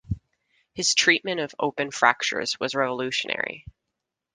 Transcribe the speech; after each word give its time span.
His 0.73 0.95
treatment 0.95 1.39
of 1.41 1.53
open 1.59 1.91
fractures 1.91 2.59
was 2.59 2.73
revolutionary. 2.73 3.67